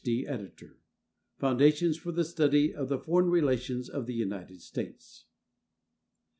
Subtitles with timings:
[0.03, 0.79] D., Editor.
[1.37, 5.25] FOUNDATIONS FOR THE STUDY OF THE FOREIGN RELATIONS OF THE UNITED STATES.